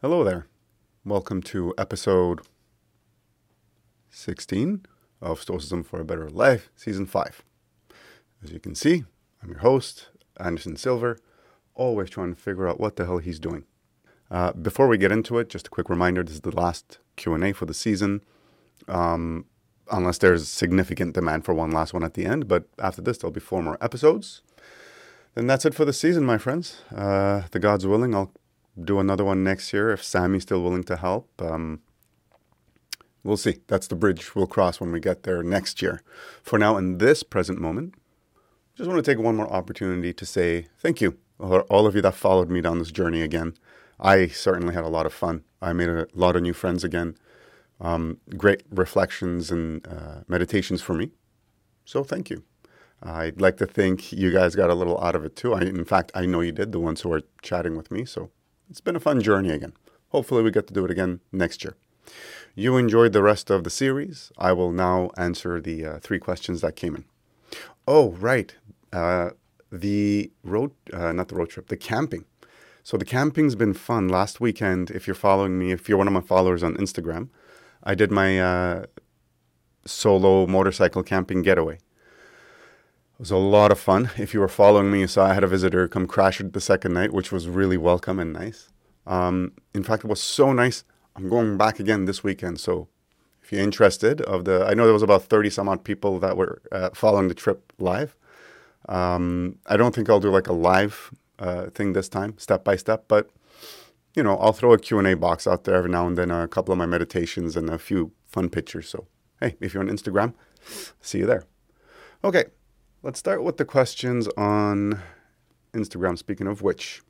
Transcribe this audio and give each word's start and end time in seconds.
Hello 0.00 0.22
there. 0.22 0.46
Welcome 1.04 1.42
to 1.42 1.74
episode 1.76 2.42
16 4.10 4.86
of 5.20 5.40
Stoicism 5.40 5.82
for 5.82 6.00
a 6.00 6.04
Better 6.04 6.30
Life, 6.30 6.70
Season 6.76 7.04
5. 7.04 7.42
As 8.44 8.52
you 8.52 8.60
can 8.60 8.76
see, 8.76 9.02
I'm 9.42 9.48
your 9.48 9.58
host, 9.58 10.10
Anderson 10.38 10.76
Silver, 10.76 11.18
always 11.74 12.10
trying 12.10 12.32
to 12.32 12.40
figure 12.40 12.68
out 12.68 12.78
what 12.78 12.94
the 12.94 13.06
hell 13.06 13.18
he's 13.18 13.40
doing. 13.40 13.64
Uh, 14.30 14.52
before 14.52 14.86
we 14.86 14.98
get 14.98 15.10
into 15.10 15.36
it, 15.36 15.48
just 15.48 15.66
a 15.66 15.70
quick 15.70 15.90
reminder, 15.90 16.22
this 16.22 16.34
is 16.34 16.42
the 16.42 16.54
last 16.54 17.00
Q&A 17.16 17.52
for 17.52 17.66
the 17.66 17.74
season. 17.74 18.20
Um, 18.86 19.46
unless 19.90 20.18
there's 20.18 20.46
significant 20.46 21.14
demand 21.14 21.44
for 21.44 21.54
one 21.54 21.72
last 21.72 21.92
one 21.92 22.04
at 22.04 22.14
the 22.14 22.24
end, 22.24 22.46
but 22.46 22.68
after 22.78 23.02
this, 23.02 23.18
there'll 23.18 23.32
be 23.32 23.40
four 23.40 23.64
more 23.64 23.76
episodes. 23.80 24.42
Then 25.34 25.48
that's 25.48 25.64
it 25.64 25.74
for 25.74 25.84
the 25.84 25.92
season, 25.92 26.24
my 26.24 26.38
friends. 26.38 26.82
Uh, 26.94 27.42
the 27.50 27.58
God's 27.58 27.84
willing, 27.84 28.14
I'll 28.14 28.30
do 28.84 28.98
another 28.98 29.24
one 29.24 29.44
next 29.44 29.72
year 29.72 29.90
if 29.90 30.02
Sammy's 30.02 30.42
still 30.42 30.62
willing 30.62 30.84
to 30.84 30.96
help. 30.96 31.30
Um, 31.40 31.80
we'll 33.24 33.36
see. 33.36 33.58
That's 33.66 33.88
the 33.88 33.94
bridge 33.94 34.34
we'll 34.34 34.46
cross 34.46 34.80
when 34.80 34.92
we 34.92 35.00
get 35.00 35.22
there 35.22 35.42
next 35.42 35.82
year. 35.82 36.02
For 36.42 36.58
now, 36.58 36.76
in 36.76 36.98
this 36.98 37.22
present 37.22 37.60
moment, 37.60 37.94
just 38.76 38.88
want 38.88 39.04
to 39.04 39.10
take 39.10 39.22
one 39.22 39.36
more 39.36 39.52
opportunity 39.52 40.12
to 40.12 40.26
say 40.26 40.68
thank 40.78 41.00
you, 41.00 41.18
all 41.38 41.86
of 41.86 41.96
you 41.96 42.02
that 42.02 42.14
followed 42.14 42.48
me 42.50 42.60
down 42.60 42.78
this 42.78 42.92
journey 42.92 43.22
again. 43.22 43.54
I 44.00 44.28
certainly 44.28 44.74
had 44.74 44.84
a 44.84 44.88
lot 44.88 45.06
of 45.06 45.12
fun. 45.12 45.42
I 45.60 45.72
made 45.72 45.88
a 45.88 46.06
lot 46.14 46.36
of 46.36 46.42
new 46.42 46.52
friends 46.52 46.84
again. 46.84 47.16
Um, 47.80 48.18
great 48.36 48.62
reflections 48.70 49.50
and 49.50 49.86
uh, 49.86 50.20
meditations 50.28 50.82
for 50.82 50.94
me. 50.94 51.10
So 51.84 52.04
thank 52.04 52.30
you. 52.30 52.44
I'd 53.02 53.40
like 53.40 53.56
to 53.58 53.66
think 53.66 54.12
you 54.12 54.32
guys 54.32 54.56
got 54.56 54.70
a 54.70 54.74
little 54.74 55.00
out 55.00 55.14
of 55.14 55.24
it 55.24 55.36
too. 55.36 55.54
I, 55.54 55.62
in 55.62 55.84
fact, 55.84 56.10
I 56.14 56.26
know 56.26 56.40
you 56.40 56.52
did, 56.52 56.72
the 56.72 56.80
ones 56.80 57.00
who 57.00 57.12
are 57.12 57.22
chatting 57.42 57.76
with 57.76 57.90
me. 57.90 58.04
So 58.04 58.30
it's 58.70 58.80
been 58.80 58.96
a 58.96 59.00
fun 59.00 59.20
journey 59.20 59.50
again. 59.50 59.72
Hopefully, 60.10 60.42
we 60.42 60.50
get 60.50 60.66
to 60.68 60.74
do 60.74 60.84
it 60.84 60.90
again 60.90 61.20
next 61.32 61.64
year. 61.64 61.76
You 62.54 62.76
enjoyed 62.76 63.12
the 63.12 63.22
rest 63.22 63.50
of 63.50 63.64
the 63.64 63.70
series. 63.70 64.32
I 64.38 64.52
will 64.52 64.72
now 64.72 65.10
answer 65.16 65.60
the 65.60 65.84
uh, 65.84 65.98
three 66.00 66.18
questions 66.18 66.60
that 66.60 66.76
came 66.76 66.96
in. 66.96 67.04
Oh, 67.86 68.12
right. 68.12 68.54
Uh, 68.92 69.30
the 69.70 70.30
road, 70.42 70.72
uh, 70.92 71.12
not 71.12 71.28
the 71.28 71.36
road 71.36 71.50
trip, 71.50 71.68
the 71.68 71.76
camping. 71.76 72.24
So 72.82 72.96
the 72.96 73.04
camping's 73.04 73.54
been 73.54 73.74
fun. 73.74 74.08
Last 74.08 74.40
weekend, 74.40 74.90
if 74.90 75.06
you're 75.06 75.14
following 75.14 75.58
me, 75.58 75.72
if 75.72 75.88
you're 75.88 75.98
one 75.98 76.06
of 76.06 76.12
my 76.14 76.22
followers 76.22 76.62
on 76.62 76.74
Instagram, 76.76 77.28
I 77.84 77.94
did 77.94 78.10
my 78.10 78.40
uh, 78.40 78.86
solo 79.84 80.46
motorcycle 80.46 81.02
camping 81.02 81.42
getaway. 81.42 81.78
It 83.18 83.22
was 83.22 83.30
a 83.32 83.36
lot 83.36 83.72
of 83.72 83.80
fun. 83.80 84.10
If 84.16 84.32
you 84.32 84.38
were 84.38 84.46
following 84.46 84.92
me, 84.92 85.00
you 85.00 85.08
saw 85.08 85.26
I 85.26 85.34
had 85.34 85.42
a 85.42 85.48
visitor 85.48 85.88
come 85.88 86.06
crash 86.06 86.40
the 86.40 86.60
second 86.60 86.94
night, 86.94 87.12
which 87.12 87.32
was 87.32 87.48
really 87.48 87.76
welcome 87.76 88.20
and 88.20 88.32
nice. 88.32 88.68
Um, 89.08 89.54
in 89.74 89.82
fact, 89.82 90.04
it 90.04 90.08
was 90.08 90.20
so 90.20 90.52
nice. 90.52 90.84
I'm 91.16 91.28
going 91.28 91.58
back 91.58 91.80
again 91.80 92.04
this 92.04 92.22
weekend. 92.22 92.60
So 92.60 92.86
if 93.42 93.50
you're 93.50 93.60
interested, 93.60 94.20
of 94.20 94.44
the 94.44 94.64
I 94.64 94.74
know 94.74 94.84
there 94.84 94.92
was 94.92 95.02
about 95.02 95.24
30 95.24 95.50
some 95.50 95.68
odd 95.68 95.82
people 95.82 96.20
that 96.20 96.36
were 96.36 96.62
uh, 96.70 96.90
following 96.94 97.26
the 97.26 97.34
trip 97.34 97.72
live. 97.80 98.14
Um, 98.88 99.58
I 99.66 99.76
don't 99.76 99.92
think 99.92 100.08
I'll 100.08 100.20
do 100.20 100.30
like 100.30 100.46
a 100.46 100.52
live 100.52 101.10
uh, 101.40 101.70
thing 101.70 101.94
this 101.94 102.08
time, 102.08 102.38
step 102.38 102.62
by 102.62 102.76
step, 102.76 103.06
but 103.08 103.30
you 104.14 104.22
know, 104.22 104.36
I'll 104.36 104.52
throw 104.52 104.72
a 104.72 104.78
Q&A 104.78 105.16
box 105.16 105.48
out 105.48 105.64
there 105.64 105.74
every 105.74 105.90
now 105.90 106.06
and 106.06 106.16
then, 106.16 106.30
a 106.30 106.46
couple 106.46 106.70
of 106.70 106.78
my 106.78 106.86
meditations 106.86 107.56
and 107.56 107.68
a 107.68 107.78
few 107.78 108.12
fun 108.28 108.48
pictures. 108.48 108.88
So, 108.88 109.08
hey, 109.40 109.56
if 109.60 109.74
you're 109.74 109.82
on 109.82 109.88
Instagram, 109.88 110.34
see 111.00 111.18
you 111.18 111.26
there. 111.26 111.42
Okay, 112.22 112.44
Let's 113.00 113.20
start 113.20 113.44
with 113.44 113.58
the 113.58 113.64
questions 113.64 114.26
on 114.36 115.00
Instagram. 115.72 116.18
Speaking 116.18 116.48
of 116.48 116.62
which, 116.62 117.00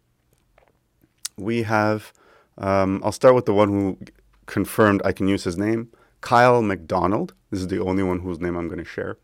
we 1.38 1.62
have, 1.62 2.12
um, 2.58 3.00
I'll 3.02 3.10
start 3.10 3.34
with 3.34 3.46
the 3.46 3.54
one 3.54 3.70
who 3.70 3.98
confirmed 4.44 5.00
I 5.02 5.12
can 5.12 5.28
use 5.28 5.44
his 5.44 5.56
name, 5.56 5.88
Kyle 6.20 6.60
McDonald. 6.60 7.32
This 7.50 7.60
is 7.60 7.68
the 7.68 7.82
only 7.82 8.02
one 8.02 8.18
whose 8.18 8.38
name 8.38 8.54
I'm 8.54 8.68
going 8.68 8.80
to 8.80 8.84
share. 8.84 9.16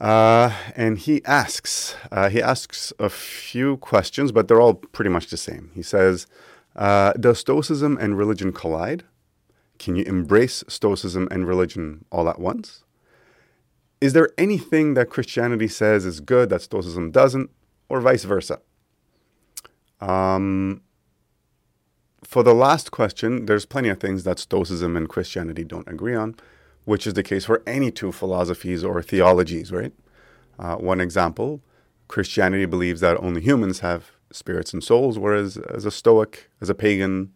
Uh, 0.00 0.50
and 0.74 0.98
he 0.98 1.24
asks, 1.24 1.94
uh, 2.10 2.28
he 2.30 2.42
asks 2.42 2.92
a 2.98 3.08
few 3.08 3.76
questions, 3.76 4.32
but 4.32 4.48
they're 4.48 4.60
all 4.60 4.74
pretty 4.74 5.10
much 5.10 5.28
the 5.28 5.36
same. 5.36 5.70
He 5.72 5.82
says, 5.84 6.26
uh, 6.74 7.12
Does 7.12 7.38
Stoicism 7.38 7.96
and 8.00 8.18
religion 8.18 8.52
collide? 8.52 9.04
Can 9.78 9.94
you 9.94 10.02
embrace 10.02 10.64
Stoicism 10.66 11.28
and 11.30 11.46
religion 11.46 12.06
all 12.10 12.28
at 12.28 12.40
once? 12.40 12.82
Is 14.00 14.12
there 14.12 14.30
anything 14.38 14.94
that 14.94 15.10
Christianity 15.10 15.68
says 15.68 16.04
is 16.04 16.20
good 16.20 16.50
that 16.50 16.62
Stoicism 16.62 17.10
doesn't, 17.10 17.50
or 17.88 18.00
vice 18.00 18.24
versa? 18.24 18.60
Um, 20.00 20.82
for 22.22 22.42
the 22.42 22.54
last 22.54 22.90
question, 22.90 23.46
there's 23.46 23.66
plenty 23.66 23.88
of 23.88 23.98
things 23.98 24.24
that 24.24 24.38
Stoicism 24.38 24.96
and 24.96 25.08
Christianity 25.08 25.64
don't 25.64 25.88
agree 25.88 26.14
on, 26.14 26.36
which 26.84 27.06
is 27.06 27.14
the 27.14 27.22
case 27.22 27.44
for 27.44 27.62
any 27.66 27.90
two 27.90 28.12
philosophies 28.12 28.84
or 28.84 29.02
theologies, 29.02 29.72
right? 29.72 29.92
Uh, 30.58 30.76
one 30.76 31.00
example 31.00 31.60
Christianity 32.08 32.64
believes 32.64 33.00
that 33.00 33.18
only 33.18 33.40
humans 33.40 33.80
have 33.80 34.12
spirits 34.32 34.72
and 34.72 34.82
souls, 34.82 35.18
whereas 35.18 35.56
as 35.56 35.84
a 35.84 35.90
Stoic, 35.90 36.50
as 36.60 36.70
a 36.70 36.74
pagan, 36.74 37.32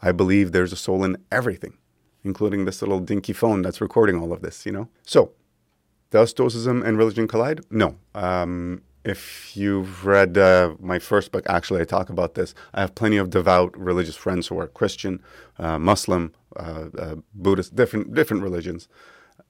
I 0.00 0.12
believe 0.12 0.52
there's 0.52 0.72
a 0.72 0.76
soul 0.76 1.04
in 1.04 1.16
everything, 1.30 1.78
including 2.24 2.64
this 2.64 2.82
little 2.82 3.00
dinky 3.00 3.32
phone 3.32 3.62
that's 3.62 3.80
recording 3.80 4.20
all 4.20 4.32
of 4.32 4.42
this, 4.42 4.66
you 4.66 4.72
know? 4.72 4.88
So, 5.04 5.32
does 6.12 6.30
Stoicism 6.30 6.82
and 6.82 6.96
religion 6.96 7.26
collide? 7.26 7.62
No. 7.70 7.96
Um, 8.14 8.82
if 9.04 9.56
you've 9.56 10.06
read 10.06 10.38
uh, 10.38 10.74
my 10.78 11.00
first 11.00 11.32
book, 11.32 11.44
actually, 11.48 11.80
I 11.80 11.84
talk 11.84 12.08
about 12.08 12.34
this. 12.34 12.54
I 12.72 12.82
have 12.82 12.94
plenty 12.94 13.16
of 13.16 13.30
devout 13.30 13.76
religious 13.76 14.14
friends 14.14 14.46
who 14.46 14.58
are 14.60 14.68
Christian, 14.68 15.20
uh, 15.58 15.78
Muslim, 15.78 16.32
uh, 16.54 16.84
uh 16.96 17.16
Buddhist, 17.34 17.74
different 17.74 18.14
different 18.14 18.42
religions, 18.44 18.86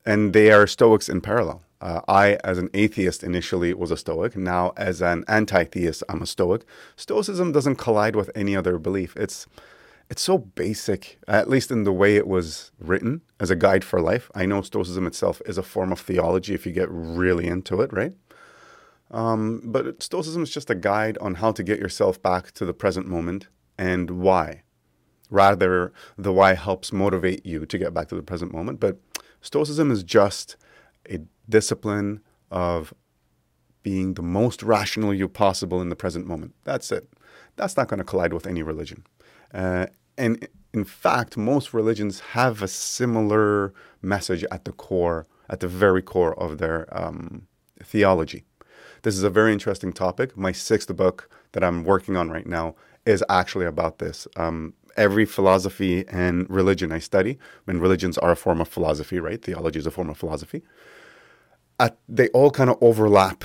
and 0.06 0.32
they 0.32 0.50
are 0.50 0.66
Stoics 0.66 1.08
in 1.08 1.20
parallel. 1.20 1.62
Uh, 1.82 2.00
I, 2.06 2.38
as 2.44 2.58
an 2.58 2.70
atheist, 2.72 3.24
initially 3.24 3.74
was 3.74 3.90
a 3.90 3.96
Stoic. 3.96 4.36
Now, 4.36 4.72
as 4.76 5.02
an 5.02 5.24
anti-theist, 5.26 6.04
I'm 6.08 6.22
a 6.22 6.26
Stoic. 6.26 6.62
Stoicism 6.94 7.50
doesn't 7.50 7.76
collide 7.76 8.14
with 8.14 8.30
any 8.36 8.54
other 8.56 8.78
belief. 8.78 9.16
It's 9.16 9.48
it's 10.12 10.20
so 10.20 10.36
basic, 10.36 11.18
at 11.26 11.48
least 11.48 11.70
in 11.70 11.84
the 11.84 11.92
way 11.92 12.16
it 12.16 12.26
was 12.26 12.70
written 12.78 13.22
as 13.40 13.50
a 13.50 13.56
guide 13.56 13.82
for 13.82 13.98
life. 13.98 14.30
I 14.34 14.44
know 14.44 14.60
Stoicism 14.60 15.06
itself 15.06 15.40
is 15.46 15.56
a 15.56 15.62
form 15.62 15.90
of 15.90 16.00
theology 16.00 16.52
if 16.52 16.66
you 16.66 16.72
get 16.72 16.90
really 16.90 17.46
into 17.46 17.80
it, 17.80 17.90
right? 17.94 18.12
Um, 19.10 19.62
but 19.64 20.02
Stoicism 20.02 20.42
is 20.42 20.50
just 20.50 20.68
a 20.68 20.74
guide 20.74 21.16
on 21.22 21.36
how 21.36 21.50
to 21.52 21.62
get 21.62 21.78
yourself 21.78 22.22
back 22.22 22.52
to 22.52 22.66
the 22.66 22.74
present 22.74 23.06
moment 23.06 23.48
and 23.78 24.10
why. 24.10 24.64
Rather, 25.30 25.94
the 26.18 26.32
why 26.34 26.52
helps 26.56 26.92
motivate 26.92 27.46
you 27.46 27.64
to 27.64 27.78
get 27.78 27.94
back 27.94 28.08
to 28.08 28.14
the 28.14 28.22
present 28.22 28.52
moment. 28.52 28.80
But 28.80 28.98
Stoicism 29.40 29.90
is 29.90 30.02
just 30.02 30.58
a 31.08 31.20
discipline 31.48 32.20
of 32.50 32.92
being 33.82 34.12
the 34.12 34.22
most 34.22 34.62
rational 34.62 35.14
you 35.14 35.26
possible 35.26 35.80
in 35.80 35.88
the 35.88 35.96
present 35.96 36.26
moment. 36.26 36.54
That's 36.64 36.92
it. 36.92 37.08
That's 37.56 37.78
not 37.78 37.88
going 37.88 37.96
to 37.96 38.04
collide 38.04 38.34
with 38.34 38.46
any 38.46 38.62
religion. 38.62 39.06
Uh, 39.54 39.86
and 40.16 40.48
in 40.72 40.84
fact, 40.84 41.36
most 41.36 41.74
religions 41.74 42.20
have 42.20 42.62
a 42.62 42.68
similar 42.68 43.74
message 44.00 44.44
at 44.50 44.64
the 44.64 44.72
core, 44.72 45.26
at 45.50 45.60
the 45.60 45.68
very 45.68 46.02
core 46.02 46.38
of 46.40 46.58
their 46.58 46.86
um, 46.96 47.46
theology. 47.82 48.44
This 49.02 49.16
is 49.16 49.22
a 49.22 49.30
very 49.30 49.52
interesting 49.52 49.92
topic. 49.92 50.36
My 50.36 50.52
sixth 50.52 50.94
book 50.96 51.28
that 51.52 51.62
I'm 51.62 51.84
working 51.84 52.16
on 52.16 52.30
right 52.30 52.46
now 52.46 52.74
is 53.04 53.22
actually 53.28 53.66
about 53.66 53.98
this. 53.98 54.26
Um, 54.36 54.74
every 54.96 55.26
philosophy 55.26 56.06
and 56.08 56.48
religion 56.48 56.92
I 56.92 57.00
study, 57.00 57.38
and 57.66 57.80
religions 57.80 58.16
are 58.18 58.32
a 58.32 58.36
form 58.36 58.60
of 58.60 58.68
philosophy, 58.68 59.18
right? 59.18 59.42
Theology 59.42 59.78
is 59.78 59.86
a 59.86 59.90
form 59.90 60.08
of 60.08 60.16
philosophy. 60.16 60.62
At, 61.80 61.98
they 62.08 62.28
all 62.28 62.50
kind 62.50 62.70
of 62.70 62.78
overlap. 62.80 63.44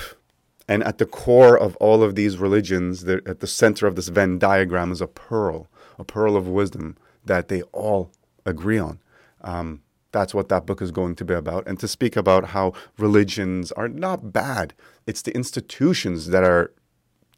And 0.68 0.84
at 0.84 0.98
the 0.98 1.06
core 1.06 1.58
of 1.58 1.76
all 1.76 2.02
of 2.02 2.14
these 2.14 2.38
religions, 2.38 3.04
at 3.04 3.40
the 3.40 3.46
center 3.46 3.86
of 3.86 3.96
this 3.96 4.08
Venn 4.08 4.38
diagram 4.38 4.92
is 4.92 5.00
a 5.00 5.06
pearl 5.06 5.68
a 5.98 6.04
pearl 6.04 6.36
of 6.36 6.48
wisdom 6.48 6.96
that 7.24 7.48
they 7.48 7.62
all 7.72 8.10
agree 8.46 8.78
on. 8.78 9.00
Um, 9.42 9.82
that's 10.12 10.34
what 10.34 10.48
that 10.48 10.66
book 10.66 10.80
is 10.80 10.90
going 10.90 11.14
to 11.16 11.24
be 11.24 11.34
about. 11.34 11.66
And 11.66 11.78
to 11.80 11.88
speak 11.88 12.16
about 12.16 12.46
how 12.46 12.72
religions 12.98 13.72
are 13.72 13.88
not 13.88 14.32
bad, 14.32 14.72
it's 15.06 15.22
the 15.22 15.34
institutions 15.34 16.28
that 16.28 16.44
are 16.44 16.72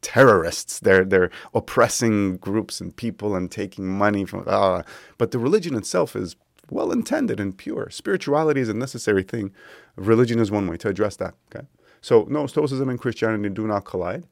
terrorists. 0.02 0.78
They're 0.78 1.04
they're 1.04 1.30
oppressing 1.54 2.36
groups 2.36 2.80
and 2.80 2.94
people 2.94 3.34
and 3.34 3.50
taking 3.50 3.88
money 3.88 4.24
from. 4.24 4.44
Uh, 4.46 4.82
but 5.18 5.30
the 5.30 5.38
religion 5.38 5.74
itself 5.74 6.14
is 6.14 6.36
well 6.70 6.92
intended 6.92 7.40
and 7.40 7.56
pure. 7.56 7.90
Spirituality 7.90 8.60
is 8.60 8.68
a 8.68 8.74
necessary 8.74 9.24
thing. 9.24 9.52
Religion 9.96 10.38
is 10.38 10.50
one 10.50 10.68
way 10.68 10.76
to 10.78 10.88
address 10.88 11.16
that. 11.16 11.34
Okay, 11.54 11.66
so 12.00 12.26
no, 12.30 12.46
Stoicism 12.46 12.88
and 12.88 13.00
Christianity 13.00 13.48
do 13.48 13.66
not 13.66 13.84
collide. 13.84 14.26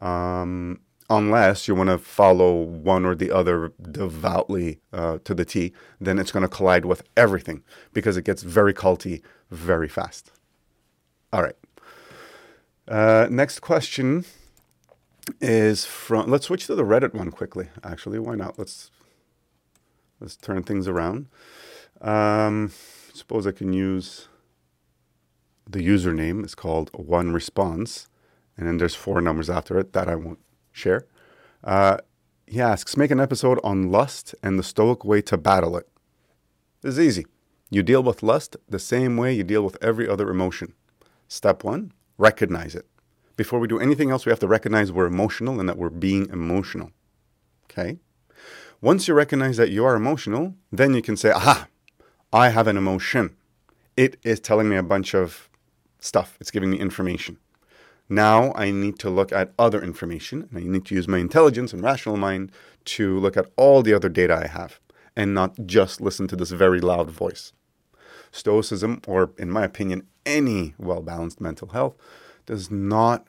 Um, 0.00 0.80
unless 1.16 1.68
you 1.68 1.74
want 1.74 1.90
to 1.90 1.98
follow 1.98 2.60
one 2.60 3.04
or 3.04 3.14
the 3.14 3.30
other 3.30 3.72
devoutly 3.80 4.80
uh, 4.92 5.18
to 5.24 5.34
the 5.34 5.44
T, 5.44 5.72
then 6.00 6.18
it's 6.18 6.30
going 6.30 6.42
to 6.42 6.48
collide 6.48 6.84
with 6.84 7.02
everything 7.16 7.62
because 7.92 8.16
it 8.16 8.24
gets 8.24 8.42
very 8.42 8.74
culty 8.74 9.22
very 9.50 9.88
fast. 9.88 10.32
All 11.32 11.42
right. 11.42 11.56
Uh, 12.86 13.28
next 13.30 13.60
question 13.60 14.24
is 15.40 15.84
from. 15.84 16.30
Let's 16.30 16.46
switch 16.46 16.66
to 16.66 16.74
the 16.74 16.84
Reddit 16.84 17.14
one 17.14 17.30
quickly. 17.30 17.68
Actually, 17.82 18.18
why 18.18 18.34
not? 18.34 18.58
Let's 18.58 18.90
Let's 20.20 20.36
turn 20.36 20.62
things 20.62 20.88
around. 20.88 21.26
Um, 22.00 22.72
suppose 23.12 23.46
I 23.46 23.52
can 23.52 23.72
use 23.72 24.28
the 25.68 25.86
username. 25.86 26.44
It's 26.44 26.54
called 26.54 26.90
one 26.94 27.32
response, 27.32 28.08
and 28.56 28.66
then 28.66 28.78
there's 28.78 28.94
four 28.94 29.20
numbers 29.20 29.50
after 29.50 29.78
it 29.78 29.92
that 29.92 30.08
I 30.08 30.14
won't 30.14 30.38
share. 30.74 31.06
Uh, 31.62 31.96
he 32.46 32.60
asks, 32.60 32.96
make 32.96 33.10
an 33.10 33.20
episode 33.20 33.58
on 33.64 33.90
lust 33.90 34.34
and 34.42 34.58
the 34.58 34.62
Stoic 34.62 35.04
way 35.04 35.22
to 35.22 35.38
battle 35.38 35.76
it. 35.78 35.88
This 36.82 36.98
is 36.98 37.00
easy. 37.00 37.26
You 37.70 37.82
deal 37.82 38.02
with 38.02 38.22
lust 38.22 38.56
the 38.68 38.78
same 38.78 39.16
way 39.16 39.32
you 39.32 39.44
deal 39.44 39.62
with 39.62 39.82
every 39.82 40.06
other 40.06 40.28
emotion. 40.28 40.74
Step 41.26 41.64
one, 41.64 41.92
recognize 42.18 42.74
it. 42.74 42.86
Before 43.36 43.58
we 43.58 43.66
do 43.66 43.80
anything 43.80 44.10
else, 44.10 44.26
we 44.26 44.30
have 44.30 44.40
to 44.40 44.46
recognize 44.46 44.92
we're 44.92 45.06
emotional 45.06 45.58
and 45.58 45.68
that 45.68 45.78
we're 45.78 45.88
being 45.88 46.28
emotional. 46.30 46.90
Okay? 47.64 47.98
Once 48.80 49.08
you 49.08 49.14
recognize 49.14 49.56
that 49.56 49.70
you 49.70 49.84
are 49.84 49.96
emotional, 49.96 50.54
then 50.70 50.92
you 50.92 51.00
can 51.00 51.16
say, 51.16 51.30
aha, 51.30 51.66
I 52.32 52.50
have 52.50 52.68
an 52.68 52.76
emotion. 52.76 53.34
It 53.96 54.18
is 54.22 54.38
telling 54.40 54.68
me 54.68 54.76
a 54.76 54.82
bunch 54.82 55.14
of 55.14 55.48
stuff, 55.98 56.36
it's 56.40 56.50
giving 56.50 56.70
me 56.70 56.78
information. 56.78 57.38
Now 58.08 58.52
I 58.54 58.70
need 58.70 58.98
to 59.00 59.10
look 59.10 59.32
at 59.32 59.52
other 59.58 59.82
information, 59.82 60.48
and 60.50 60.58
I 60.58 60.62
need 60.62 60.84
to 60.86 60.94
use 60.94 61.08
my 61.08 61.18
intelligence 61.18 61.72
and 61.72 61.82
rational 61.82 62.16
mind 62.16 62.52
to 62.86 63.18
look 63.18 63.36
at 63.36 63.50
all 63.56 63.82
the 63.82 63.94
other 63.94 64.08
data 64.08 64.34
I 64.34 64.46
have 64.46 64.80
and 65.16 65.32
not 65.32 65.66
just 65.66 66.00
listen 66.00 66.26
to 66.28 66.36
this 66.36 66.50
very 66.50 66.80
loud 66.80 67.10
voice. 67.10 67.52
Stoicism, 68.32 69.00
or 69.06 69.30
in 69.38 69.50
my 69.50 69.64
opinion, 69.64 70.06
any 70.26 70.74
well 70.78 71.02
balanced 71.02 71.40
mental 71.40 71.68
health, 71.68 71.94
does 72.46 72.70
not 72.70 73.26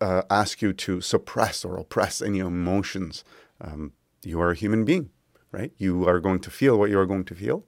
uh, 0.00 0.22
ask 0.30 0.62
you 0.62 0.72
to 0.72 1.00
suppress 1.00 1.64
or 1.64 1.76
oppress 1.76 2.20
any 2.22 2.40
emotions. 2.40 3.24
Um, 3.60 3.92
you 4.24 4.40
are 4.40 4.50
a 4.50 4.56
human 4.56 4.84
being, 4.84 5.10
right? 5.52 5.72
You 5.76 6.08
are 6.08 6.18
going 6.18 6.40
to 6.40 6.50
feel 6.50 6.78
what 6.78 6.90
you 6.90 6.98
are 6.98 7.06
going 7.06 7.24
to 7.24 7.34
feel. 7.34 7.64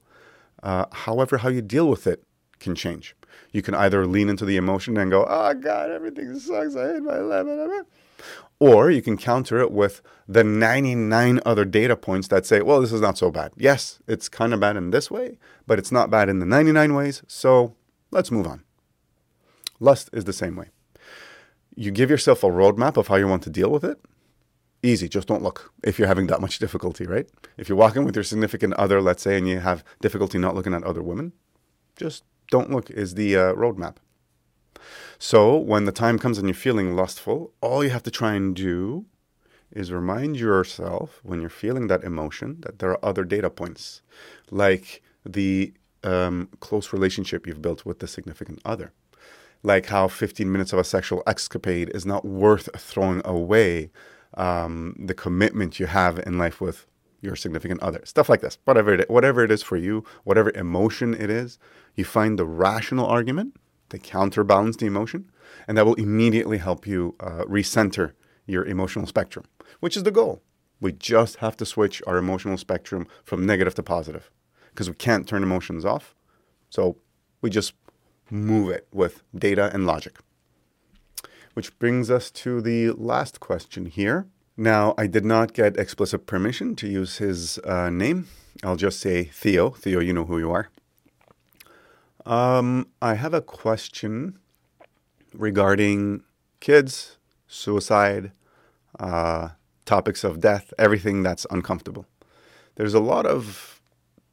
Uh, 0.63 0.85
however, 0.91 1.37
how 1.37 1.49
you 1.49 1.61
deal 1.61 1.87
with 1.87 2.07
it 2.07 2.23
can 2.65 2.75
change. 2.75 3.15
You 3.53 3.61
can 3.61 3.73
either 3.73 4.05
lean 4.05 4.27
into 4.27 4.43
the 4.43 4.57
emotion 4.57 4.97
and 4.97 5.09
go, 5.09 5.25
oh 5.27 5.53
God, 5.53 5.89
everything 5.89 6.37
sucks. 6.37 6.75
I 6.75 6.93
hate 6.93 7.03
my 7.03 7.19
life. 7.19 7.85
Or 8.59 8.89
you 8.89 9.01
can 9.01 9.17
counter 9.17 9.59
it 9.59 9.71
with 9.71 10.01
the 10.27 10.43
99 10.43 11.39
other 11.45 11.63
data 11.63 11.95
points 11.95 12.27
that 12.29 12.45
say, 12.45 12.61
well, 12.61 12.81
this 12.81 12.91
is 12.91 13.01
not 13.01 13.17
so 13.17 13.31
bad. 13.31 13.51
Yes, 13.55 13.99
it's 14.07 14.27
kind 14.27 14.53
of 14.53 14.59
bad 14.59 14.75
in 14.75 14.91
this 14.91 15.11
way, 15.11 15.37
but 15.67 15.79
it's 15.79 15.91
not 15.91 16.09
bad 16.09 16.27
in 16.27 16.39
the 16.39 16.45
99 16.45 16.93
ways. 16.95 17.23
So 17.27 17.75
let's 18.11 18.31
move 18.31 18.47
on. 18.47 18.63
Lust 19.79 20.09
is 20.11 20.25
the 20.25 20.33
same 20.33 20.55
way. 20.55 20.69
You 21.75 21.91
give 21.91 22.09
yourself 22.09 22.43
a 22.43 22.47
roadmap 22.47 22.97
of 22.97 23.07
how 23.07 23.15
you 23.15 23.27
want 23.27 23.43
to 23.43 23.49
deal 23.49 23.69
with 23.69 23.83
it. 23.83 23.99
Easy, 24.81 25.09
just 25.09 25.27
don't 25.27 25.43
look 25.43 25.73
if 25.83 25.99
you're 25.99 26.07
having 26.07 26.27
that 26.27 26.41
much 26.41 26.59
difficulty, 26.59 27.05
right? 27.05 27.27
If 27.57 27.67
you're 27.67 27.77
walking 27.77 28.05
with 28.05 28.15
your 28.15 28.23
significant 28.23 28.73
other, 28.75 29.01
let's 29.01 29.23
say, 29.23 29.37
and 29.37 29.47
you 29.47 29.59
have 29.59 29.83
difficulty 29.99 30.37
not 30.37 30.55
looking 30.55 30.73
at 30.73 30.83
other 30.83 31.01
women, 31.01 31.33
just 31.97 32.23
don't 32.49 32.71
look 32.71 32.89
is 32.89 33.15
the 33.15 33.35
uh, 33.35 33.53
roadmap. 33.53 33.97
So 35.17 35.57
when 35.57 35.85
the 35.85 35.91
time 35.91 36.19
comes 36.19 36.37
and 36.37 36.47
you're 36.47 36.55
feeling 36.55 36.95
lustful, 36.95 37.53
all 37.61 37.83
you 37.83 37.89
have 37.89 38.03
to 38.03 38.11
try 38.11 38.33
and 38.33 38.55
do 38.55 39.05
is 39.71 39.91
remind 39.91 40.37
yourself 40.37 41.19
when 41.23 41.41
you're 41.41 41.49
feeling 41.49 41.87
that 41.87 42.03
emotion 42.03 42.57
that 42.61 42.79
there 42.79 42.91
are 42.91 43.05
other 43.05 43.23
data 43.23 43.49
points, 43.49 44.01
like 44.51 45.01
the 45.25 45.73
um, 46.03 46.49
close 46.59 46.93
relationship 46.93 47.47
you've 47.47 47.61
built 47.61 47.85
with 47.85 47.99
the 47.99 48.07
significant 48.07 48.59
other, 48.63 48.93
like 49.63 49.87
how 49.87 50.07
15 50.07 50.51
minutes 50.51 50.71
of 50.71 50.79
a 50.79 50.83
sexual 50.83 51.23
escapade 51.25 51.89
is 51.93 52.05
not 52.05 52.25
worth 52.25 52.69
throwing 52.77 53.21
away 53.25 53.89
um, 54.35 54.95
the 54.99 55.13
commitment 55.13 55.79
you 55.79 55.87
have 55.87 56.19
in 56.19 56.37
life 56.37 56.61
with 56.61 56.85
your 57.25 57.35
significant 57.35 57.81
other, 57.81 58.01
stuff 58.05 58.29
like 58.29 58.41
this. 58.41 58.57
Whatever 58.63 58.93
it, 58.93 59.09
whatever 59.09 59.43
it 59.43 59.51
is 59.51 59.63
for 59.63 59.75
you, 59.75 60.05
whatever 60.23 60.51
emotion 60.51 61.13
it 61.13 61.29
is, 61.29 61.57
you 61.95 62.05
find 62.05 62.39
the 62.39 62.45
rational 62.45 63.05
argument 63.05 63.57
to 63.89 63.97
counterbalance 63.97 64.77
the 64.77 64.85
emotion, 64.85 65.29
and 65.67 65.77
that 65.77 65.85
will 65.85 65.95
immediately 65.95 66.59
help 66.59 66.87
you 66.87 67.15
uh, 67.19 67.43
recenter 67.45 68.13
your 68.45 68.65
emotional 68.65 69.07
spectrum, 69.07 69.45
which 69.79 69.97
is 69.97 70.03
the 70.03 70.11
goal. 70.11 70.41
We 70.79 70.91
just 70.91 71.37
have 71.37 71.57
to 71.57 71.65
switch 71.65 72.01
our 72.05 72.17
emotional 72.17 72.57
spectrum 72.57 73.07
from 73.23 73.45
negative 73.45 73.75
to 73.75 73.83
positive 73.83 74.29
because 74.69 74.89
we 74.89 74.95
can't 74.95 75.27
turn 75.27 75.43
emotions 75.43 75.85
off. 75.85 76.13
So 76.69 76.97
we 77.41 77.49
just 77.49 77.73
move 78.29 78.69
it 78.69 78.87
with 78.91 79.23
data 79.33 79.71
and 79.73 79.85
logic. 79.85 80.17
Which 81.53 81.77
brings 81.79 82.11
us 82.11 82.29
to 82.31 82.61
the 82.61 82.91
last 82.91 83.39
question 83.39 83.85
here. 83.85 84.27
Now, 84.57 84.93
I 84.97 85.07
did 85.07 85.25
not 85.25 85.53
get 85.53 85.77
explicit 85.77 86.25
permission 86.27 86.75
to 86.77 86.87
use 86.87 87.17
his 87.17 87.59
uh, 87.59 87.89
name. 87.89 88.27
I'll 88.63 88.77
just 88.77 89.01
say 89.01 89.25
Theo. 89.25 89.71
Theo, 89.71 89.99
you 89.99 90.13
know 90.13 90.25
who 90.25 90.39
you 90.39 90.51
are. 90.51 90.69
Um, 92.25 92.87
I 93.01 93.15
have 93.15 93.33
a 93.33 93.41
question 93.41 94.39
regarding 95.33 96.23
kids, 96.61 97.17
suicide, 97.47 98.31
uh, 98.97 99.49
topics 99.85 100.23
of 100.23 100.39
death, 100.39 100.73
everything 100.79 101.21
that's 101.21 101.45
uncomfortable. 101.51 102.05
There's 102.75 102.93
a 102.93 102.99
lot 102.99 103.25
of 103.25 103.81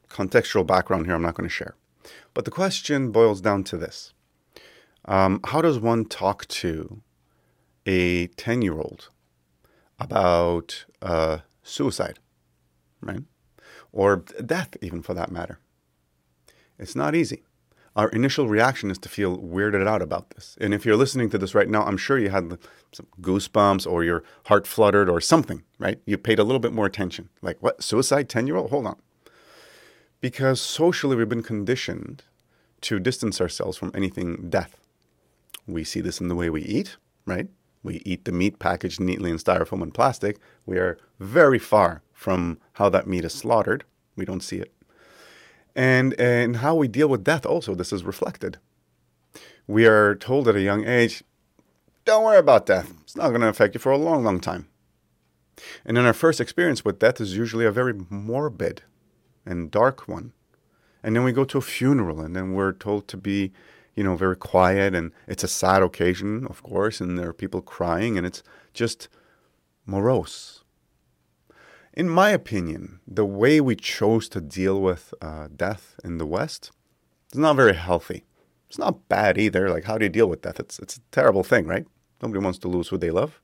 contextual 0.08 0.66
background 0.66 1.06
here 1.06 1.14
I'm 1.16 1.22
not 1.22 1.34
going 1.34 1.48
to 1.48 1.54
share. 1.54 1.74
But 2.32 2.44
the 2.44 2.50
question 2.50 3.10
boils 3.10 3.40
down 3.40 3.64
to 3.64 3.76
this 3.76 4.12
um, 5.04 5.40
How 5.44 5.60
does 5.60 5.78
one 5.78 6.04
talk 6.04 6.46
to 6.48 7.02
a 7.86 8.28
10 8.28 8.62
year 8.62 8.78
old 8.78 9.08
about 10.04 10.84
uh, 11.00 11.38
suicide, 11.62 12.18
right? 13.00 13.22
Or 13.92 14.24
death, 14.44 14.76
even 14.80 15.02
for 15.02 15.14
that 15.14 15.30
matter? 15.30 15.58
It's 16.78 16.96
not 16.96 17.14
easy 17.14 17.42
our 17.94 18.08
initial 18.08 18.48
reaction 18.48 18.90
is 18.90 18.98
to 18.98 19.08
feel 19.08 19.36
weirded 19.38 19.86
out 19.86 20.00
about 20.00 20.30
this. 20.30 20.56
And 20.60 20.72
if 20.72 20.86
you're 20.86 20.96
listening 20.96 21.28
to 21.30 21.38
this 21.38 21.54
right 21.54 21.68
now, 21.68 21.82
I'm 21.82 21.98
sure 21.98 22.18
you 22.18 22.30
had 22.30 22.58
some 22.92 23.06
goosebumps 23.20 23.90
or 23.90 24.02
your 24.02 24.24
heart 24.46 24.66
fluttered 24.66 25.10
or 25.10 25.20
something, 25.20 25.62
right? 25.78 26.00
You 26.06 26.16
paid 26.16 26.38
a 26.38 26.44
little 26.44 26.60
bit 26.60 26.72
more 26.72 26.86
attention. 26.86 27.28
Like, 27.42 27.58
what? 27.60 27.82
Suicide? 27.82 28.28
10 28.28 28.46
year 28.46 28.56
old? 28.56 28.70
Hold 28.70 28.86
on. 28.86 28.96
Because 30.20 30.60
socially, 30.60 31.16
we've 31.16 31.28
been 31.28 31.42
conditioned 31.42 32.22
to 32.82 32.98
distance 32.98 33.40
ourselves 33.40 33.76
from 33.76 33.90
anything 33.94 34.48
death. 34.48 34.76
We 35.66 35.84
see 35.84 36.00
this 36.00 36.20
in 36.20 36.28
the 36.28 36.34
way 36.34 36.48
we 36.48 36.62
eat, 36.62 36.96
right? 37.26 37.48
We 37.82 38.02
eat 38.04 38.24
the 38.24 38.32
meat 38.32 38.58
packaged 38.58 39.00
neatly 39.00 39.30
in 39.30 39.38
styrofoam 39.38 39.82
and 39.82 39.92
plastic. 39.92 40.38
We 40.66 40.78
are 40.78 40.98
very 41.18 41.58
far 41.58 42.02
from 42.12 42.58
how 42.74 42.88
that 42.90 43.06
meat 43.06 43.24
is 43.24 43.32
slaughtered. 43.32 43.84
We 44.16 44.24
don't 44.24 44.42
see 44.42 44.58
it. 44.58 44.72
And 45.74 46.12
in 46.14 46.54
how 46.54 46.74
we 46.74 46.86
deal 46.86 47.08
with 47.08 47.24
death, 47.24 47.46
also, 47.46 47.74
this 47.74 47.92
is 47.92 48.04
reflected. 48.04 48.58
We 49.66 49.86
are 49.86 50.14
told 50.14 50.48
at 50.48 50.56
a 50.56 50.60
young 50.60 50.86
age, 50.86 51.24
don't 52.04 52.24
worry 52.24 52.38
about 52.38 52.66
death. 52.66 52.92
It's 53.02 53.16
not 53.16 53.30
going 53.30 53.40
to 53.40 53.48
affect 53.48 53.74
you 53.74 53.80
for 53.80 53.92
a 53.92 53.98
long, 53.98 54.24
long 54.24 54.40
time. 54.40 54.68
And 55.84 55.96
then 55.96 56.04
our 56.04 56.12
first 56.12 56.40
experience 56.40 56.84
with 56.84 56.98
death 56.98 57.20
is 57.20 57.36
usually 57.36 57.64
a 57.64 57.72
very 57.72 57.94
morbid 58.10 58.82
and 59.46 59.70
dark 59.70 60.08
one. 60.08 60.32
And 61.02 61.16
then 61.16 61.24
we 61.24 61.32
go 61.32 61.44
to 61.44 61.58
a 61.58 61.62
funeral, 61.62 62.20
and 62.20 62.36
then 62.36 62.52
we're 62.52 62.72
told 62.72 63.08
to 63.08 63.16
be, 63.16 63.52
you 63.94 64.04
know, 64.04 64.16
very 64.16 64.36
quiet. 64.36 64.94
And 64.94 65.12
it's 65.26 65.44
a 65.44 65.48
sad 65.48 65.82
occasion, 65.82 66.46
of 66.48 66.62
course, 66.62 67.00
and 67.00 67.18
there 67.18 67.28
are 67.28 67.34
people 67.34 67.62
crying, 67.62 68.16
and 68.16 68.26
it's 68.26 68.42
just 68.72 69.08
morose 69.86 70.62
in 71.94 72.08
my 72.08 72.30
opinion, 72.30 73.00
the 73.06 73.24
way 73.24 73.60
we 73.60 73.76
chose 73.76 74.28
to 74.30 74.40
deal 74.40 74.80
with 74.80 75.12
uh, 75.20 75.48
death 75.54 75.96
in 76.02 76.18
the 76.18 76.26
West 76.26 76.70
is 77.32 77.38
not 77.38 77.56
very 77.56 77.74
healthy. 77.74 78.24
It's 78.68 78.78
not 78.78 79.08
bad 79.08 79.36
either. 79.36 79.68
Like, 79.68 79.84
how 79.84 79.98
do 79.98 80.06
you 80.06 80.08
deal 80.08 80.28
with 80.28 80.42
death? 80.42 80.58
It's, 80.58 80.78
it's 80.78 80.96
a 80.96 81.00
terrible 81.10 81.42
thing, 81.42 81.66
right? 81.66 81.86
Nobody 82.22 82.42
wants 82.42 82.58
to 82.60 82.68
lose 82.68 82.88
who 82.88 82.96
they 82.96 83.10
love. 83.10 83.40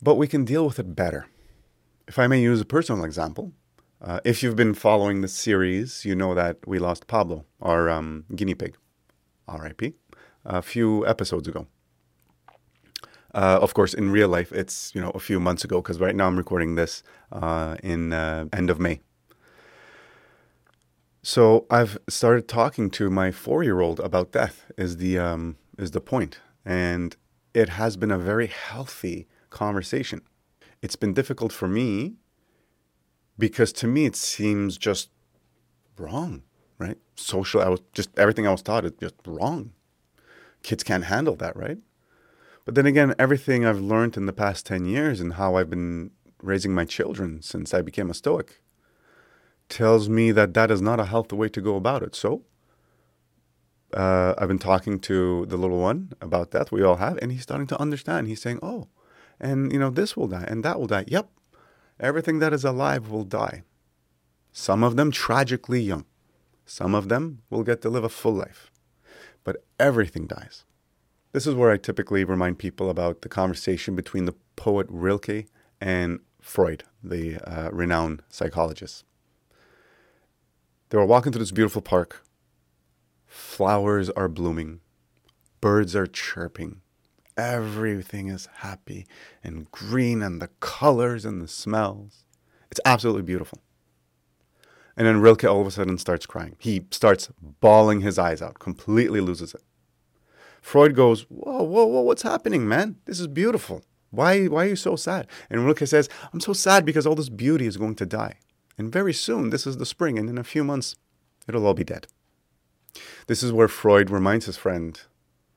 But 0.00 0.14
we 0.14 0.26
can 0.26 0.44
deal 0.44 0.64
with 0.64 0.78
it 0.78 0.96
better. 0.96 1.26
If 2.08 2.18
I 2.18 2.26
may 2.26 2.40
use 2.40 2.60
a 2.60 2.64
personal 2.66 3.04
example, 3.04 3.52
uh, 4.00 4.20
if 4.24 4.42
you've 4.42 4.56
been 4.56 4.74
following 4.74 5.22
the 5.22 5.28
series, 5.28 6.04
you 6.04 6.14
know 6.14 6.34
that 6.34 6.58
we 6.66 6.78
lost 6.78 7.06
Pablo, 7.06 7.44
our 7.60 7.88
um, 7.88 8.24
guinea 8.34 8.54
pig, 8.54 8.76
RIP, 9.48 9.94
a 10.44 10.60
few 10.60 11.06
episodes 11.06 11.48
ago. 11.48 11.66
Uh, 13.34 13.58
of 13.60 13.74
course, 13.74 13.94
in 13.94 14.10
real 14.10 14.28
life, 14.28 14.52
it's 14.52 14.94
you 14.94 15.00
know 15.00 15.10
a 15.10 15.18
few 15.18 15.40
months 15.40 15.64
ago 15.64 15.80
because 15.80 15.98
right 15.98 16.14
now 16.14 16.26
I'm 16.26 16.36
recording 16.36 16.74
this 16.74 17.02
uh, 17.32 17.76
in 17.82 18.12
uh, 18.12 18.46
end 18.52 18.70
of 18.70 18.78
May. 18.78 19.00
So 21.22 21.66
I've 21.70 21.98
started 22.08 22.48
talking 22.48 22.88
to 22.90 23.10
my 23.10 23.30
four-year-old 23.32 24.00
about 24.00 24.32
death. 24.32 24.66
Is 24.76 24.98
the 24.98 25.18
um, 25.18 25.56
is 25.78 25.90
the 25.90 26.00
point, 26.00 26.40
and 26.64 27.16
it 27.54 27.70
has 27.70 27.96
been 27.96 28.10
a 28.10 28.18
very 28.18 28.46
healthy 28.46 29.26
conversation. 29.50 30.20
It's 30.82 30.96
been 30.96 31.14
difficult 31.14 31.52
for 31.52 31.66
me 31.66 32.16
because 33.38 33.72
to 33.74 33.86
me 33.86 34.06
it 34.06 34.16
seems 34.16 34.78
just 34.78 35.10
wrong, 35.98 36.42
right? 36.78 36.98
Social, 37.16 37.60
I 37.60 37.68
was 37.68 37.80
just 37.92 38.16
everything 38.18 38.46
I 38.46 38.52
was 38.52 38.62
taught 38.62 38.84
is 38.84 38.92
just 39.00 39.14
wrong. 39.26 39.72
Kids 40.62 40.82
can't 40.82 41.04
handle 41.04 41.36
that, 41.36 41.56
right? 41.56 41.78
But 42.64 42.74
then 42.74 42.86
again, 42.86 43.14
everything 43.18 43.64
I've 43.64 43.80
learned 43.80 44.16
in 44.16 44.26
the 44.26 44.32
past 44.32 44.66
10 44.66 44.84
years 44.86 45.20
and 45.20 45.34
how 45.34 45.54
I've 45.54 45.70
been 45.70 46.10
raising 46.42 46.74
my 46.74 46.84
children 46.84 47.40
since 47.42 47.72
I 47.72 47.80
became 47.80 48.10
a 48.10 48.14
Stoic 48.14 48.60
tells 49.68 50.08
me 50.08 50.32
that 50.32 50.54
that 50.54 50.70
is 50.70 50.82
not 50.82 51.00
a 51.00 51.04
healthy 51.04 51.36
way 51.36 51.48
to 51.48 51.60
go 51.60 51.76
about 51.76 52.02
it. 52.02 52.14
So 52.14 52.42
uh, 53.94 54.34
I've 54.36 54.48
been 54.48 54.58
talking 54.58 54.98
to 55.00 55.46
the 55.46 55.56
little 55.56 55.78
one 55.78 56.12
about 56.20 56.50
that. 56.50 56.72
We 56.72 56.82
all 56.82 56.96
have, 56.96 57.18
and 57.22 57.32
he's 57.32 57.42
starting 57.42 57.66
to 57.68 57.80
understand. 57.80 58.26
He's 58.26 58.42
saying, 58.42 58.58
"Oh, 58.62 58.88
and 59.40 59.72
you 59.72 59.78
know, 59.78 59.90
this 59.90 60.16
will 60.16 60.28
die, 60.28 60.44
and 60.46 60.64
that 60.64 60.78
will 60.78 60.86
die. 60.86 61.04
Yep, 61.06 61.30
everything 62.00 62.38
that 62.38 62.52
is 62.52 62.64
alive 62.64 63.10
will 63.10 63.24
die. 63.24 63.62
Some 64.52 64.82
of 64.82 64.96
them 64.96 65.10
tragically 65.10 65.80
young, 65.80 66.04
some 66.64 66.94
of 66.94 67.08
them 67.08 67.42
will 67.50 67.62
get 67.62 67.82
to 67.82 67.90
live 67.90 68.04
a 68.04 68.08
full 68.08 68.34
life, 68.34 68.70
but 69.44 69.64
everything 69.78 70.26
dies." 70.26 70.64
This 71.32 71.46
is 71.46 71.54
where 71.54 71.70
I 71.70 71.76
typically 71.76 72.24
remind 72.24 72.58
people 72.58 72.88
about 72.88 73.20
the 73.20 73.28
conversation 73.28 73.94
between 73.94 74.24
the 74.24 74.34
poet 74.56 74.86
Rilke 74.88 75.46
and 75.82 76.20
Freud, 76.40 76.84
the 77.02 77.36
uh, 77.46 77.70
renowned 77.72 78.22
psychologist. 78.30 79.04
They 80.88 80.96
were 80.96 81.04
walking 81.04 81.32
through 81.32 81.40
this 81.40 81.52
beautiful 81.52 81.82
park. 81.82 82.24
Flowers 83.26 84.08
are 84.10 84.28
blooming, 84.28 84.80
birds 85.60 85.94
are 85.94 86.06
chirping, 86.06 86.80
everything 87.36 88.28
is 88.28 88.48
happy 88.56 89.06
and 89.42 89.70
green, 89.70 90.22
and 90.22 90.40
the 90.40 90.48
colors 90.60 91.24
and 91.24 91.40
the 91.40 91.48
smells. 91.48 92.24
It's 92.70 92.80
absolutely 92.84 93.22
beautiful. 93.22 93.60
And 94.96 95.06
then 95.06 95.20
Rilke 95.20 95.44
all 95.44 95.60
of 95.60 95.66
a 95.66 95.70
sudden 95.70 95.98
starts 95.98 96.24
crying. 96.24 96.56
He 96.58 96.86
starts 96.90 97.30
bawling 97.60 98.00
his 98.00 98.18
eyes 98.18 98.40
out, 98.40 98.58
completely 98.58 99.20
loses 99.20 99.54
it. 99.54 99.62
Freud 100.62 100.96
goes, 100.96 101.22
whoa, 101.28 101.62
whoa, 101.62 101.84
whoa, 101.84 102.00
what's 102.00 102.22
happening, 102.22 102.66
man? 102.66 102.96
This 103.04 103.20
is 103.20 103.26
beautiful. 103.28 103.84
Why, 104.10 104.46
why 104.46 104.64
are 104.64 104.70
you 104.70 104.76
so 104.76 104.96
sad? 104.96 105.26
And 105.50 105.64
Rilke 105.64 105.86
says, 105.86 106.08
I'm 106.32 106.40
so 106.40 106.52
sad 106.52 106.84
because 106.84 107.06
all 107.06 107.14
this 107.14 107.28
beauty 107.28 107.66
is 107.66 107.76
going 107.76 107.94
to 107.96 108.06
die. 108.06 108.38
And 108.78 108.92
very 108.92 109.12
soon, 109.12 109.50
this 109.50 109.66
is 109.66 109.76
the 109.76 109.86
spring, 109.86 110.18
and 110.18 110.28
in 110.28 110.38
a 110.38 110.44
few 110.44 110.64
months, 110.64 110.96
it'll 111.46 111.66
all 111.66 111.74
be 111.74 111.84
dead. 111.84 112.06
This 113.26 113.42
is 113.42 113.52
where 113.52 113.68
Freud 113.68 114.10
reminds 114.10 114.46
his 114.46 114.56
friend, 114.56 114.98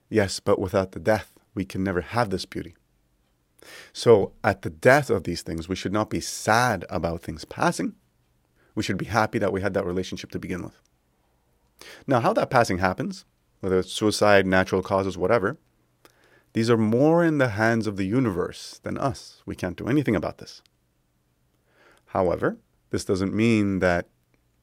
yes, 0.09 0.39
but 0.39 0.59
without 0.59 0.91
the 0.91 0.99
death, 0.99 1.38
we 1.53 1.65
can 1.65 1.83
never 1.83 2.01
have 2.01 2.29
this 2.29 2.45
beauty. 2.45 2.75
So, 3.91 4.33
at 4.43 4.61
the 4.61 4.69
death 4.69 5.09
of 5.09 5.23
these 5.23 5.41
things, 5.41 5.67
we 5.67 5.75
should 5.75 5.91
not 5.91 6.09
be 6.09 6.21
sad 6.21 6.85
about 6.89 7.21
things 7.21 7.45
passing. 7.45 7.95
We 8.75 8.83
should 8.83 8.97
be 8.97 9.05
happy 9.05 9.37
that 9.39 9.51
we 9.51 9.61
had 9.61 9.73
that 9.73 9.85
relationship 9.85 10.31
to 10.31 10.39
begin 10.39 10.63
with. 10.63 10.81
Now, 12.07 12.19
how 12.21 12.33
that 12.33 12.49
passing 12.49 12.77
happens, 12.77 13.25
whether 13.59 13.79
it's 13.79 13.91
suicide, 13.91 14.45
natural 14.45 14.81
causes, 14.81 15.17
whatever, 15.17 15.57
these 16.53 16.69
are 16.69 16.77
more 16.77 17.23
in 17.23 17.37
the 17.37 17.49
hands 17.49 17.87
of 17.87 17.97
the 17.97 18.07
universe 18.07 18.79
than 18.83 18.97
us. 18.97 19.43
We 19.45 19.55
can't 19.55 19.77
do 19.77 19.87
anything 19.87 20.15
about 20.15 20.37
this. 20.37 20.61
However, 22.07 22.57
this 22.89 23.05
doesn't 23.05 23.35
mean 23.35 23.79
that 23.79 24.07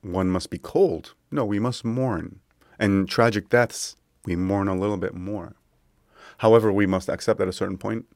one 0.02 0.28
must 0.28 0.50
be 0.50 0.58
cold. 0.58 1.14
No, 1.30 1.44
we 1.44 1.58
must 1.58 1.84
mourn. 1.84 2.40
And 2.78 3.08
tragic 3.08 3.48
deaths, 3.48 3.96
we 4.24 4.36
mourn 4.36 4.68
a 4.68 4.74
little 4.74 4.96
bit 4.96 5.14
more. 5.14 5.56
However, 6.38 6.72
we 6.72 6.86
must 6.86 7.08
accept 7.08 7.40
at 7.40 7.48
a 7.48 7.52
certain 7.52 7.78
point 7.78 8.06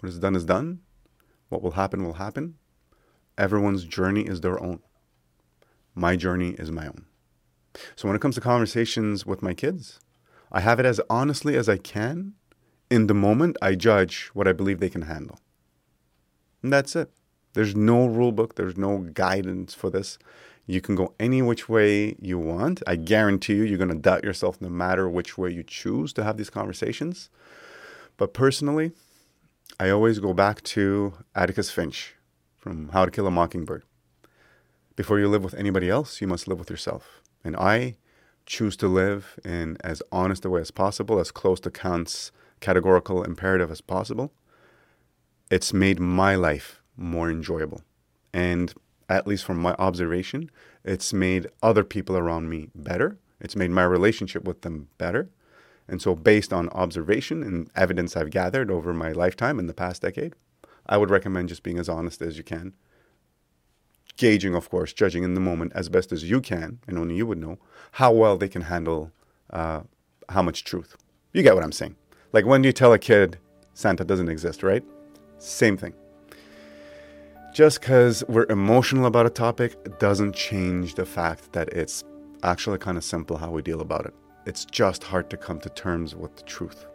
what 0.00 0.08
is 0.08 0.18
done 0.18 0.36
is 0.36 0.44
done. 0.44 0.80
What 1.48 1.62
will 1.62 1.72
happen 1.72 2.04
will 2.04 2.14
happen. 2.14 2.54
Everyone's 3.36 3.84
journey 3.84 4.22
is 4.22 4.40
their 4.40 4.62
own. 4.62 4.80
My 5.94 6.16
journey 6.16 6.50
is 6.58 6.70
my 6.70 6.86
own. 6.86 7.06
So 7.96 8.08
when 8.08 8.16
it 8.16 8.20
comes 8.20 8.36
to 8.36 8.40
conversations 8.40 9.26
with 9.26 9.42
my 9.42 9.54
kids, 9.54 9.98
I 10.52 10.60
have 10.60 10.78
it 10.78 10.86
as 10.86 11.00
honestly 11.10 11.56
as 11.56 11.68
I 11.68 11.76
can. 11.76 12.34
In 12.90 13.06
the 13.06 13.14
moment, 13.14 13.56
I 13.60 13.74
judge 13.74 14.30
what 14.34 14.46
I 14.46 14.52
believe 14.52 14.78
they 14.78 14.90
can 14.90 15.02
handle. 15.02 15.40
And 16.62 16.72
that's 16.72 16.94
it. 16.94 17.10
There's 17.54 17.74
no 17.74 18.06
rule 18.06 18.32
book, 18.32 18.56
there's 18.56 18.76
no 18.76 18.98
guidance 18.98 19.74
for 19.74 19.90
this. 19.90 20.18
You 20.66 20.80
can 20.80 20.94
go 20.94 21.14
any 21.20 21.42
which 21.42 21.68
way 21.68 22.16
you 22.20 22.38
want. 22.38 22.82
I 22.86 22.96
guarantee 22.96 23.54
you, 23.54 23.64
you're 23.64 23.78
going 23.78 23.90
to 23.90 23.96
doubt 23.96 24.24
yourself 24.24 24.60
no 24.60 24.68
matter 24.68 25.08
which 25.08 25.36
way 25.36 25.50
you 25.50 25.62
choose 25.62 26.12
to 26.14 26.24
have 26.24 26.36
these 26.36 26.50
conversations. 26.50 27.28
But 28.16 28.32
personally, 28.32 28.92
I 29.80 29.90
always 29.90 30.18
go 30.20 30.32
back 30.32 30.62
to 30.62 31.14
Atticus 31.34 31.70
Finch 31.70 32.14
from 32.56 32.90
How 32.90 33.04
to 33.04 33.10
Kill 33.10 33.26
a 33.26 33.30
Mockingbird. 33.30 33.82
Before 34.96 35.18
you 35.18 35.28
live 35.28 35.42
with 35.42 35.54
anybody 35.54 35.90
else, 35.90 36.20
you 36.20 36.28
must 36.28 36.46
live 36.46 36.58
with 36.58 36.70
yourself. 36.70 37.20
And 37.42 37.56
I 37.56 37.96
choose 38.46 38.76
to 38.76 38.88
live 38.88 39.38
in 39.44 39.76
as 39.82 40.02
honest 40.12 40.44
a 40.44 40.50
way 40.50 40.60
as 40.60 40.70
possible, 40.70 41.18
as 41.18 41.30
close 41.30 41.58
to 41.60 41.70
Kant's 41.70 42.30
categorical 42.60 43.22
imperative 43.22 43.70
as 43.70 43.80
possible, 43.80 44.32
it's 45.50 45.72
made 45.72 45.98
my 45.98 46.34
life 46.34 46.80
more 46.96 47.30
enjoyable. 47.30 47.82
And 48.32 48.72
at 49.08 49.26
least 49.26 49.44
from 49.44 49.58
my 49.58 49.74
observation, 49.78 50.50
it's 50.84 51.12
made 51.12 51.48
other 51.62 51.84
people 51.84 52.16
around 52.16 52.48
me 52.48 52.68
better. 52.74 53.18
It's 53.40 53.56
made 53.56 53.70
my 53.70 53.84
relationship 53.84 54.44
with 54.44 54.62
them 54.62 54.88
better. 54.98 55.30
And 55.86 56.00
so, 56.00 56.14
based 56.14 56.52
on 56.52 56.68
observation 56.70 57.42
and 57.42 57.70
evidence 57.76 58.16
I've 58.16 58.30
gathered 58.30 58.70
over 58.70 58.94
my 58.94 59.12
lifetime 59.12 59.58
in 59.58 59.66
the 59.66 59.74
past 59.74 60.02
decade, 60.02 60.34
I 60.86 60.96
would 60.96 61.10
recommend 61.10 61.50
just 61.50 61.62
being 61.62 61.78
as 61.78 61.88
honest 61.88 62.22
as 62.22 62.36
you 62.36 62.44
can 62.44 62.74
gauging, 64.16 64.54
of 64.54 64.70
course, 64.70 64.92
judging 64.92 65.24
in 65.24 65.34
the 65.34 65.40
moment 65.40 65.72
as 65.74 65.88
best 65.88 66.12
as 66.12 66.28
you 66.28 66.40
can, 66.40 66.78
and 66.86 66.98
only 66.98 67.16
you 67.16 67.26
would 67.26 67.38
know 67.38 67.58
how 67.92 68.12
well 68.12 68.36
they 68.36 68.48
can 68.48 68.62
handle 68.62 69.10
uh, 69.50 69.80
how 70.28 70.42
much 70.42 70.64
truth. 70.64 70.96
You 71.32 71.42
get 71.42 71.54
what 71.54 71.64
I'm 71.64 71.72
saying? 71.72 71.96
Like 72.32 72.46
when 72.46 72.64
you 72.64 72.72
tell 72.72 72.92
a 72.92 72.98
kid 72.98 73.38
Santa 73.74 74.04
doesn't 74.04 74.28
exist, 74.28 74.62
right? 74.62 74.84
Same 75.38 75.76
thing. 75.76 75.94
Just 77.52 77.80
because 77.80 78.24
we're 78.28 78.46
emotional 78.50 79.06
about 79.06 79.26
a 79.26 79.30
topic 79.30 79.98
doesn't 79.98 80.34
change 80.34 80.94
the 80.94 81.06
fact 81.06 81.52
that 81.52 81.68
it's 81.68 82.02
actually 82.42 82.78
kind 82.78 82.96
of 82.96 83.04
simple 83.04 83.36
how 83.36 83.50
we 83.50 83.62
deal 83.62 83.80
about 83.80 84.06
it. 84.06 84.14
It's 84.46 84.64
just 84.64 85.04
hard 85.04 85.30
to 85.30 85.36
come 85.36 85.60
to 85.60 85.68
terms 85.70 86.14
with 86.14 86.36
the 86.36 86.42
truth. 86.42 86.86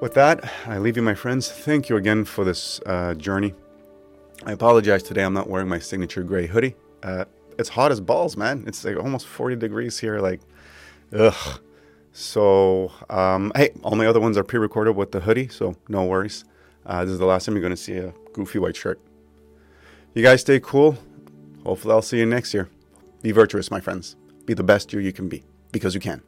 With 0.00 0.14
that, 0.14 0.50
I 0.66 0.78
leave 0.78 0.96
you, 0.96 1.02
my 1.02 1.14
friends. 1.14 1.50
Thank 1.50 1.88
you 1.88 1.96
again 1.96 2.24
for 2.24 2.44
this 2.44 2.80
uh, 2.84 3.14
journey 3.14 3.54
I 4.46 4.52
apologize 4.52 5.02
today. 5.02 5.22
I'm 5.22 5.32
not 5.32 5.48
wearing 5.48 5.68
my 5.68 5.78
signature 5.78 6.22
gray 6.22 6.46
hoodie. 6.46 6.74
Uh, 7.02 7.24
it's 7.58 7.70
hot 7.70 7.92
as 7.92 8.00
balls, 8.00 8.36
man. 8.36 8.64
It's 8.66 8.84
like 8.84 8.96
almost 8.96 9.26
40 9.26 9.56
degrees 9.56 9.98
here. 9.98 10.18
Like, 10.18 10.40
ugh. 11.16 11.60
So, 12.12 12.92
um, 13.08 13.52
hey, 13.56 13.70
all 13.82 13.96
my 13.96 14.06
other 14.06 14.20
ones 14.20 14.36
are 14.36 14.44
pre-recorded 14.44 14.92
with 14.92 15.12
the 15.12 15.20
hoodie, 15.20 15.48
so 15.48 15.76
no 15.88 16.04
worries. 16.04 16.44
Uh, 16.86 17.04
this 17.04 17.12
is 17.12 17.18
the 17.18 17.26
last 17.26 17.46
time 17.46 17.54
you're 17.54 17.62
going 17.62 17.72
to 17.72 17.76
see 17.76 17.96
a 17.96 18.12
goofy 18.34 18.58
white 18.58 18.76
shirt. 18.76 19.00
You 20.12 20.22
guys 20.22 20.42
stay 20.42 20.60
cool. 20.60 20.98
Hopefully, 21.64 21.92
I'll 21.92 22.02
see 22.02 22.18
you 22.18 22.26
next 22.26 22.52
year. 22.52 22.68
Be 23.22 23.32
virtuous, 23.32 23.70
my 23.70 23.80
friends. 23.80 24.14
Be 24.46 24.54
the 24.54 24.62
best 24.62 24.92
you 24.92 25.00
you 25.00 25.12
can 25.12 25.28
be 25.28 25.44
because 25.72 25.94
you 25.94 26.00
can. 26.00 26.22